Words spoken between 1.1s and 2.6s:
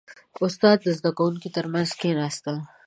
کوونکو ترمنځ کښېناست.